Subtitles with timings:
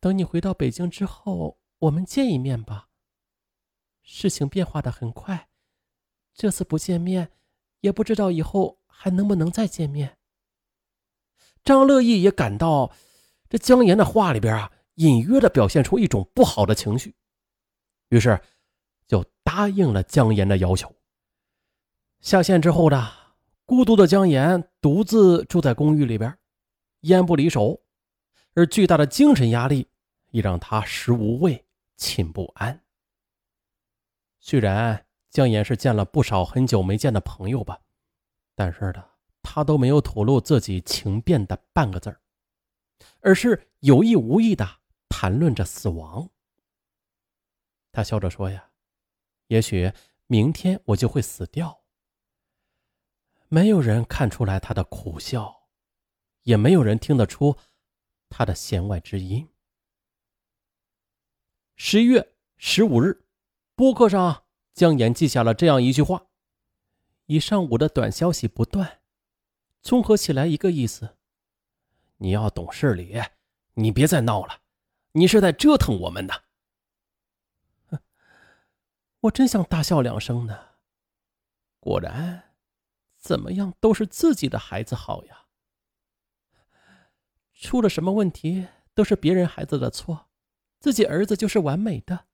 [0.00, 2.88] 等你回到北京之后，我们见一面吧。
[4.02, 5.48] 事情变化的很快，
[6.34, 7.32] 这次不见面，
[7.80, 10.18] 也不知道以后还能不能再见面。
[11.64, 12.94] 张乐意也感到，
[13.48, 17.16] 这姜岩的话里边啊，隐约的表现出一种不好的情绪，
[18.10, 18.40] 于是
[19.08, 20.94] 就答应了姜岩的要求。
[22.20, 23.12] 下线之后呢
[23.64, 26.38] 孤独的姜岩独自住在公寓里边，
[27.00, 27.82] 烟不离手，
[28.56, 29.86] 而巨大的精神压力
[30.32, 31.64] 也让他食无味，
[31.96, 32.82] 寝不安。
[34.40, 37.80] 虽然姜岩是见了不少很久没见的朋友吧，
[38.56, 39.04] 但是呢。
[39.48, 42.20] 他都没有吐露自己情变的半个字儿，
[43.20, 44.68] 而是有意无意的
[45.08, 46.28] 谈论着死亡。
[47.92, 48.68] 他笑着说：“呀，
[49.46, 49.92] 也许
[50.26, 51.84] 明天我就会死掉。”
[53.46, 55.68] 没有人看出来他的苦笑，
[56.42, 57.56] 也没有人听得出
[58.28, 59.48] 他的弦外之音。
[61.76, 63.26] 十一月十五日，
[63.74, 66.26] 播客上姜岩记下了这样一句话
[67.26, 69.00] ：“一上午的短消息不断。”
[69.82, 71.16] 综合起来一个意思，
[72.16, 73.22] 你要懂事理，
[73.74, 74.62] 你别再闹了，
[75.12, 76.34] 你是在折腾我们呢。
[79.20, 80.70] 我真想大笑两声呢。
[81.78, 82.54] 果然，
[83.16, 85.45] 怎么样都是自己的孩子好呀。
[87.58, 90.28] 出了什么问题都是别人孩子的错，
[90.78, 92.26] 自己儿子就是完美的，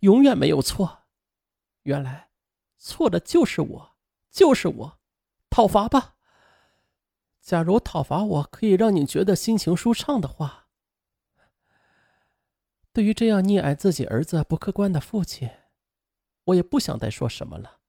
[0.00, 1.04] 永远没有错。
[1.82, 2.30] 原来
[2.78, 3.96] 错的就是我，
[4.30, 4.98] 就是我，
[5.50, 6.16] 讨伐吧。
[7.40, 10.68] 假如讨伐我可以让你觉得心情舒畅的话，
[12.90, 15.50] 对于这样溺爱自己儿子不客观的父亲，
[16.44, 17.80] 我也不想再说什么了。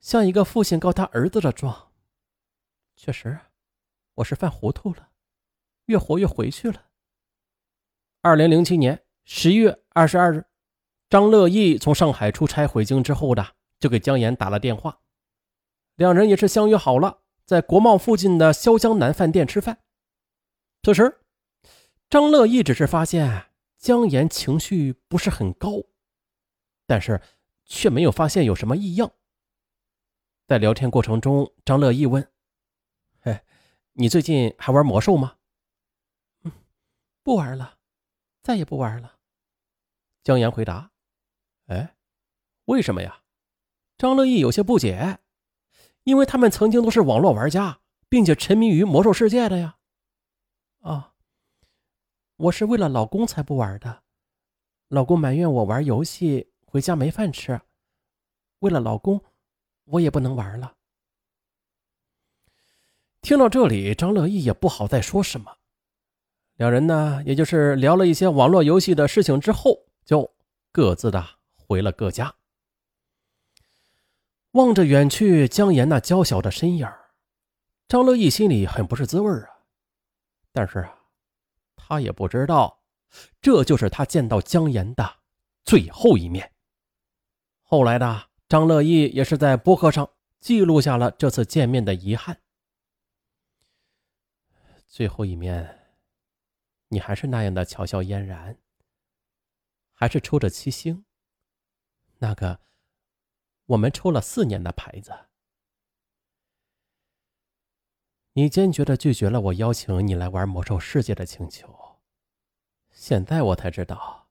[0.00, 1.90] 像一个父亲告他儿子的状，
[2.94, 3.40] 确实，
[4.14, 5.05] 我是犯糊涂了，
[5.86, 6.86] 越活越回去了。
[8.22, 10.44] 二零零七年十一月二十二日，
[11.08, 15.00] 张乐义从上海出差回京之后的，就给姜岩打了电话，
[15.96, 17.22] 两人也是相约好了。
[17.44, 19.78] 在国贸附近的潇江南饭店吃饭。
[20.82, 21.20] 此时，
[22.10, 23.46] 张乐义只是发现
[23.78, 25.84] 姜岩情绪不是很高，
[26.86, 27.22] 但是
[27.64, 29.12] 却没有发现有什么异样。
[30.48, 32.28] 在聊天过程中，张乐义问
[33.22, 33.44] ：“哎，
[33.92, 35.36] 你最近还玩魔兽吗？”“，
[37.26, 37.78] 不玩了，
[38.40, 39.18] 再也不玩了。”
[40.22, 40.92] 姜岩回答。
[41.66, 41.96] “哎，
[42.66, 43.24] 为什么呀？”
[43.98, 45.18] 张乐义有些不解。
[46.04, 49.76] 因为他们曾经都是网络玩家，并且沉迷于魔兽世界的呀。
[50.82, 51.14] 啊，
[52.36, 54.04] 我是为了老公才不玩的。
[54.86, 57.60] 老公埋怨我玩游戏回家没饭吃，
[58.60, 59.20] 为了老公，
[59.86, 60.76] 我也不能玩了。
[63.20, 65.58] 听到这里，张乐意也不好再说什么。
[66.56, 70.34] 两人呢，也就是聊了一些网络游戏的事情之后，就
[70.72, 71.24] 各自的
[71.54, 72.34] 回了各家。
[74.52, 76.88] 望着远去姜岩那娇小的身影
[77.86, 79.48] 张乐意心里很不是滋味啊。
[80.50, 80.98] 但是啊，
[81.76, 82.82] 他也不知道，
[83.42, 85.16] 这就是他见到姜岩的
[85.62, 86.50] 最后一面。
[87.60, 90.08] 后来的张乐意也是在博客上
[90.40, 92.40] 记录下了这次见面的遗憾。
[94.86, 95.85] 最后一面，
[96.88, 98.58] 你还是那样的巧笑嫣然，
[99.92, 101.04] 还是抽着七星，
[102.18, 102.60] 那个。
[103.66, 105.12] 我们抽了四年的牌子，
[108.34, 111.98] 你坚决的拒绝了我邀请你来玩魔兽世界的请求。
[112.92, 114.28] 现在我才知道，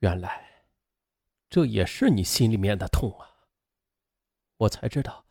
[0.00, 0.66] 原来
[1.48, 3.48] 这也是你心里面的痛啊！
[4.58, 5.24] 我才知道，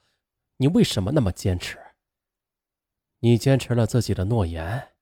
[0.58, 1.80] 你为什么那么坚持。
[3.20, 4.93] 你坚持了自己的诺言，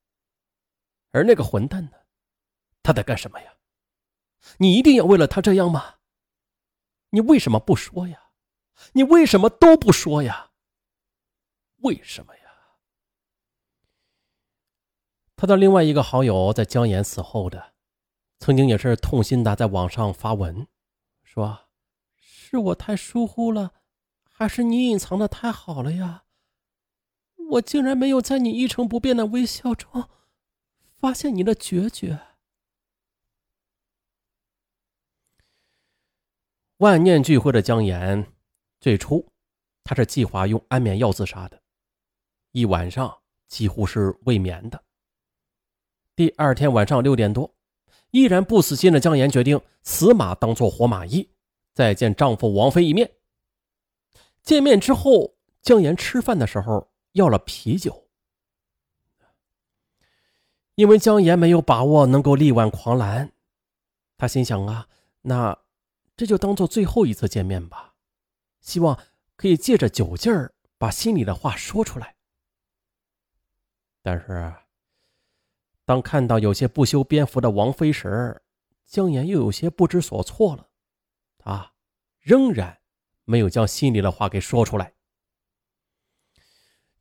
[1.12, 1.92] 而那个混蛋呢？
[2.84, 3.54] 他在干什么呀？
[4.58, 5.96] 你一定要为了他这样吗？
[7.12, 8.32] 你为什么不说呀？
[8.94, 10.52] 你为什么都不说呀？
[11.78, 12.42] 为什么呀？
[15.36, 17.74] 他的另外一个好友在姜岩死后的，
[18.40, 20.68] 曾经也是痛心的，在网上发文
[21.24, 21.68] 说
[22.16, 23.74] ：“是我太疏忽了，
[24.24, 26.24] 还是你隐藏的太好了呀？
[27.52, 30.10] 我竟然没有在你一成不变的微笑中
[31.02, 32.20] 发现你的决绝。”
[36.78, 38.32] 万念俱灰的姜岩。
[38.80, 39.28] 最初，
[39.84, 41.60] 他是计划用安眠药自杀的，
[42.52, 43.16] 一晚上
[43.48, 44.82] 几乎是未眠的。
[46.16, 47.52] 第二天晚上六点多，
[48.12, 51.28] 依然不死心的姜岩决定死马当做活马医，
[51.74, 53.12] 再见丈夫王菲一面。
[54.44, 58.08] 见面之后，姜岩吃饭的时候要了啤酒。
[60.76, 63.34] 因为姜岩没有把握能够力挽狂澜，
[64.18, 64.88] 他心想啊，
[65.22, 65.58] 那
[66.16, 67.96] 这就当做最后一次见面吧，
[68.62, 68.98] 希望
[69.36, 72.16] 可以借着酒劲儿把心里的话说出来。
[74.02, 74.54] 但是，
[75.86, 78.42] 当看到有些不修边幅的王妃时，
[78.86, 80.70] 姜岩又有些不知所措了。
[81.38, 81.74] 他
[82.20, 82.80] 仍然
[83.26, 84.94] 没有将心里的话给说出来。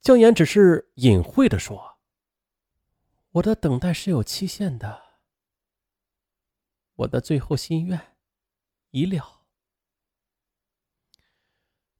[0.00, 1.89] 姜岩只是隐晦的说。
[3.32, 5.02] 我的等待是有期限的，
[6.94, 8.16] 我的最后心愿
[8.90, 9.42] 已了。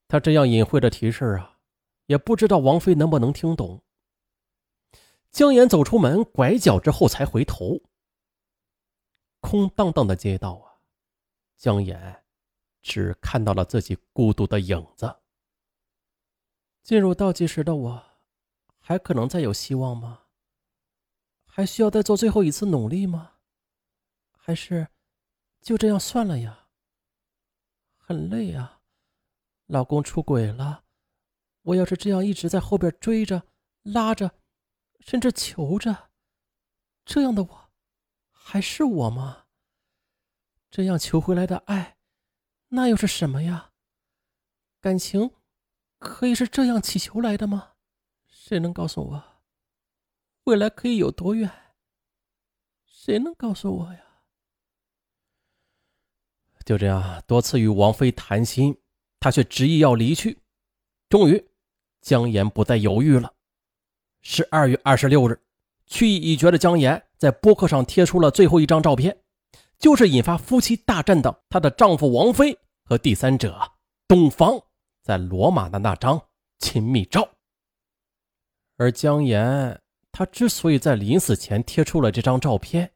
[0.09, 1.61] 他这样隐晦的提示啊，
[2.07, 3.81] 也不知道王妃能不能听懂。
[5.31, 7.81] 姜岩走出门，拐角之后才回头，
[9.39, 10.83] 空荡荡的街道啊，
[11.57, 12.25] 姜岩
[12.83, 15.21] 只看到了自己孤独的影子。
[16.83, 18.05] 进入倒计时的我，
[18.81, 20.20] 还可能再有希望吗？
[21.61, 23.33] 还需要再做最后一次努力吗？
[24.31, 24.89] 还是
[25.61, 26.69] 就这样算了呀？
[27.99, 28.81] 很累啊，
[29.67, 30.85] 老公出轨了，
[31.61, 33.47] 我要是这样一直在后边追着、
[33.83, 34.37] 拉着，
[35.01, 36.09] 甚至求着，
[37.05, 37.71] 这样的我
[38.31, 39.45] 还是我吗？
[40.71, 41.99] 这样求回来的爱，
[42.69, 43.73] 那又是什么呀？
[44.81, 45.33] 感情
[45.99, 47.75] 可以是这样祈求来的吗？
[48.27, 49.30] 谁能告诉我？
[50.51, 51.49] 未来可以有多远？
[52.85, 54.01] 谁能告诉我呀？
[56.65, 58.77] 就这样，多次与王妃谈心，
[59.21, 60.41] 他却执意要离去。
[61.09, 61.49] 终于，
[62.01, 63.33] 姜岩不再犹豫了。
[64.23, 65.41] 十二月二十六日，
[65.87, 69.23] 去意已决的姜岩在博客上贴出了最后一张照片，
[69.79, 73.57] 就是引发夫妻大战的她的丈夫王妃和第三者
[74.09, 74.61] 东方
[75.01, 76.21] 在罗马的那张
[76.59, 77.37] 亲密照。
[78.79, 79.81] 而姜岩。
[80.13, 82.91] 他之所以在临死前贴出了这张照片，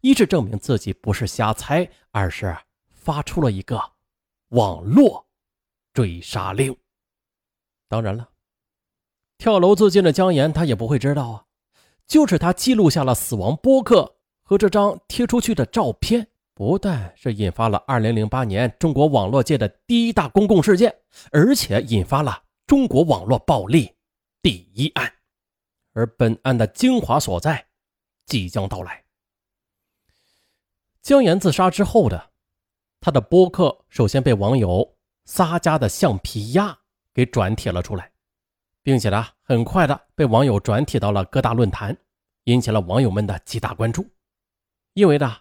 [0.00, 2.56] 一是证明自己不是瞎猜，二是
[2.90, 3.80] 发出了一个
[4.50, 5.26] 网络
[5.92, 6.74] 追杀令。
[7.88, 8.28] 当然了，
[9.38, 11.44] 跳楼自尽的姜岩他也不会知道啊，
[12.06, 20.94] 就是他记录下了死亡播客和这张贴出去的照片，不但是引发了2008年中国网络界的第一大公共事件，
[21.32, 23.90] 而且引发了中国网络暴力
[24.40, 25.12] 第一案。
[25.92, 27.66] 而本案的精华所在
[28.26, 29.04] 即将到来。
[31.02, 32.30] 姜岩自杀之后的
[33.00, 36.78] 他的播客，首先被网友撒家的橡皮鸭
[37.12, 38.10] 给转帖了出来，
[38.82, 41.96] 并且呢，很快的被网友转帖到了各大论坛，
[42.44, 44.06] 引起了网友们的极大关注。
[44.94, 45.38] 因为呢，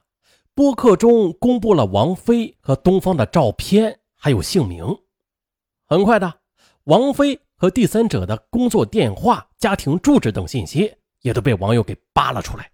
[0.54, 4.84] 播客中公布了王菲和东方的照片还有姓名，
[5.86, 6.42] 很快的，
[6.86, 7.40] 王菲。
[7.62, 12.72] 和第三者的工作电话、家庭住址等信息也都被网友给扒了出来。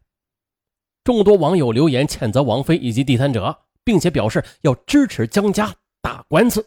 [1.04, 6.66] 众多网友留言谴责王菲以及第三者，并且表示要支持江家打官司。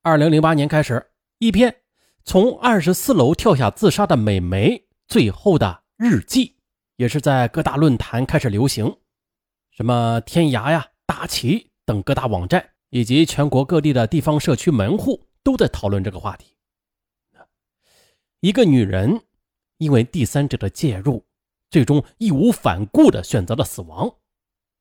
[0.00, 1.82] 二零零八年开始，一篇
[2.24, 6.56] 从二十四楼跳下自杀的美眉最后的日记，
[6.96, 8.96] 也是在各大论坛开始流行，
[9.70, 16.53] 什么天涯呀、大旗等各大网站以及全国各地的地方社区门户都在讨论这个话题。
[18.44, 19.22] 一个女人
[19.78, 21.24] 因为第三者的介入，
[21.70, 24.16] 最终义无反顾地选择了死亡。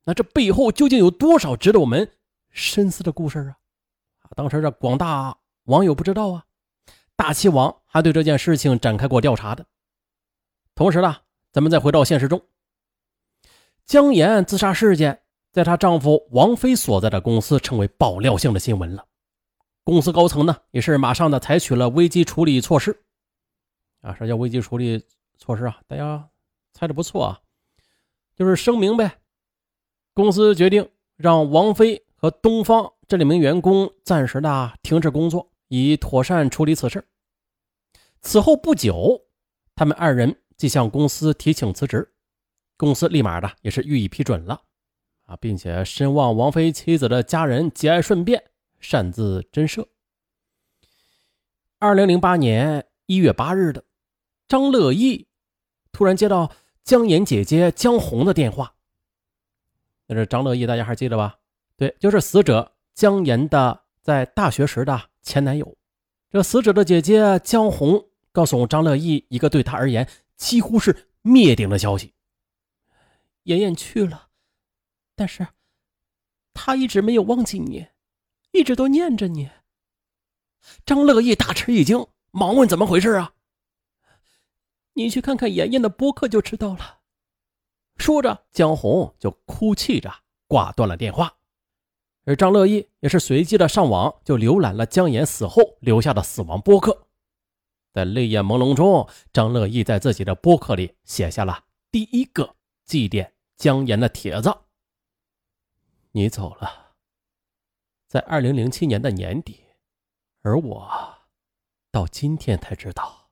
[0.04, 2.12] 那这背后究竟有多少值得我们
[2.52, 3.56] 深思的故事啊？
[4.24, 6.44] 啊，当时这广大网友不知道啊。
[7.16, 9.66] 大气网还对这件事情展开过调查的。
[10.76, 11.16] 同时呢，
[11.54, 12.42] 咱们再回到现实中，
[13.86, 15.22] 姜岩自杀事件
[15.54, 19.06] 在她丈夫王菲所在的公司成为爆料性的新闻了。
[19.86, 23.03] 公司高层呢，也是马上的采取了危机处理措施。
[24.04, 25.02] 啊，啥叫危机处理
[25.38, 25.80] 措施啊？
[25.88, 26.30] 大家
[26.74, 27.42] 猜的不错啊，
[28.36, 29.20] 就是声明呗。
[30.14, 37.08] 公司决定让王菲和东方这两名员工暂时的停止工作，以妥善处理此事。
[38.22, 39.26] 此后不久，
[39.74, 42.14] 他们二人即向公司提请辞职，
[42.76, 44.62] 公司立马的也是予以批准了。
[45.24, 49.88] 啊，并且深望王菲妻子的家人节哀顺变，擅自真赦。
[51.80, 53.86] 二零零八年一月八日的。
[54.48, 55.28] 张乐意
[55.92, 56.52] 突然接到
[56.84, 58.76] 姜岩姐姐姜红的电话。
[60.06, 61.40] 那是张乐意，大家还记得吧？
[61.78, 65.76] 对，就是死者姜岩的在大学时的前男友。
[66.30, 72.14] 这死者的姐姐姜红告诉我张乐意一个对他而言几乎是灭顶的消息：
[73.44, 74.30] 妍妍去了，
[75.16, 75.48] 但是
[76.54, 77.88] 他一直没有忘记你，
[78.52, 79.50] 一直都念着你。
[80.86, 83.34] 张乐意大吃一惊，忙问：“怎么回事啊？”
[84.94, 87.00] 你去看看妍妍的播客就知道了。
[87.98, 90.12] 说着，江红就哭泣着
[90.48, 91.38] 挂断了电话。
[92.26, 97.08] 而张乐意也是随即的上网，就浏览了姜岩死后留下的死亡播客。
[97.92, 104.56] 在泪眼朦胧中，张乐意在自己的博客里写下了第一个祭奠姜岩的帖子
[106.14, 106.96] ：“你走了，
[108.08, 109.66] 在二零零七年的年底，
[110.42, 111.18] 而我
[111.92, 113.23] 到今天才知道，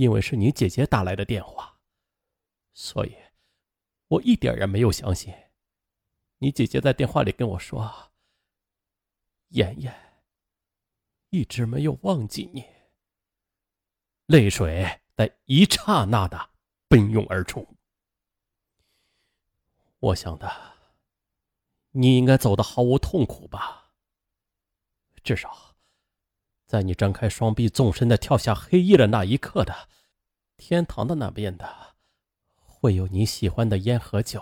[0.00, 1.78] 因为是你姐姐打来的电话，
[2.72, 3.14] 所以
[4.08, 5.30] 我一点也没有相信。”
[6.42, 8.10] 你姐姐在电话里跟我说
[9.48, 9.94] ：“妍妍
[11.28, 12.64] 一直没有忘记你。”
[14.24, 16.48] 泪水在一刹那的
[16.88, 17.76] 奔涌而出。
[19.98, 20.50] 我想的，
[21.90, 23.92] 你应该走的毫无痛苦吧？
[25.22, 25.69] 至少，
[26.70, 29.88] 在你张开双臂纵身的跳下黑夜的那一刻的
[30.56, 31.96] 天堂的那边的，
[32.54, 34.40] 会有你喜欢的烟和酒。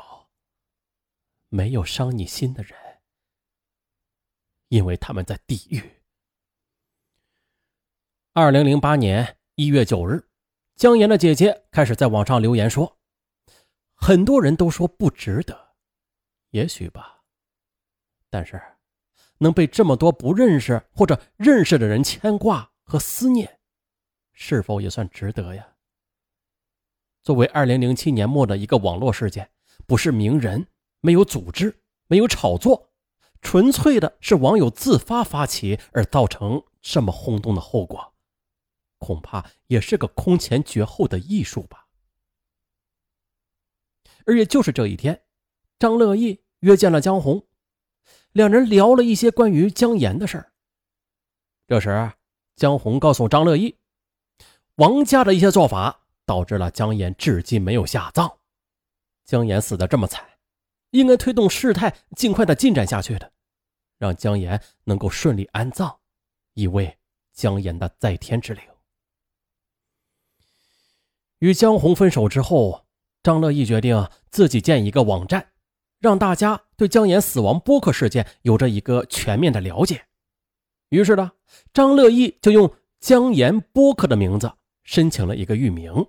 [1.48, 2.78] 没有伤你心的人，
[4.68, 5.82] 因为他们在地狱。
[8.34, 10.28] 二零零八年一月九日，
[10.76, 12.98] 姜岩的姐姐开始在网上留言说
[13.96, 15.76] ：“很多人都说不值得，
[16.50, 17.22] 也许吧，
[18.28, 18.60] 但是
[19.38, 23.58] 能被这么多不认识或者认识的人牵挂和思念，
[24.32, 25.74] 是否也算值得呀？”
[27.22, 29.50] 作为二零零七年末的一个网络事件，
[29.86, 30.68] 不是名人。
[31.00, 32.90] 没有组织，没有炒作，
[33.40, 38.14] 纯粹的是网友自发发起而造成这么轰动的后果，
[38.98, 41.86] 恐怕也是个空前绝后的艺术吧。
[44.26, 45.22] 而也就是这一天，
[45.78, 47.46] 张乐义约见了江红，
[48.38, 50.52] 两人聊了一些关于姜岩的事儿。
[51.66, 52.12] 这时，
[52.54, 53.76] 江红告诉张乐意，
[54.76, 58.32] 王家的一些做法导致了姜岩至今没有下葬，
[59.24, 60.24] 姜岩死的这么惨。
[60.90, 63.32] 应该推动事态尽快的进展下去的，
[63.98, 65.98] 让姜岩能够顺利安葬，
[66.54, 66.96] 以为
[67.32, 68.62] 姜岩的在天之灵。
[71.40, 72.86] 与江红分手之后，
[73.20, 75.50] 张乐意决定自己建一个网站，
[75.98, 80.06] 让大家对姜岩死亡播客事件有着一个全面的了解。
[80.90, 81.32] 于是呢，
[81.74, 84.52] 张乐义就用姜岩播客的名字
[84.84, 86.06] 申请了一个域名，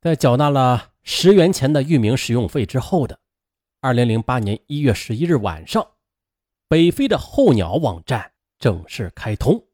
[0.00, 3.18] 在缴纳了十元钱的域名使用费之后的。
[3.80, 5.84] 二零零八年一月十一日晚上，
[6.68, 9.66] 北非的候鸟网站正式开通。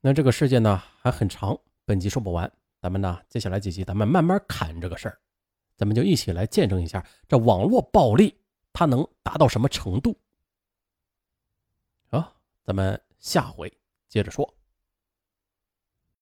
[0.00, 5.18] 那这个事件呢还很长，本集说不完，咱们呢接下来几集咱们慢慢看这个事儿，
[5.80, 8.36] 咱们就一起来见证一下这网络暴力
[8.70, 10.14] 它能达到什么程度。
[12.10, 13.72] 好，咱们下回
[14.06, 14.54] 接着说。